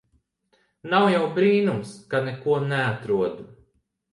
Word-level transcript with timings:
Nav 0.93 1.05
jau 1.15 1.27
brīnums 1.35 1.91
ka 2.15 2.25
neko 2.31 2.59
neatrod. 2.73 3.41